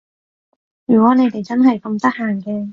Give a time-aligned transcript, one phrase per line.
[0.85, 2.69] 如果你哋真係咁得閒嘅